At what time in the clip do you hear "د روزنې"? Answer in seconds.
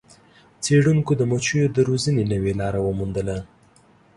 1.75-2.23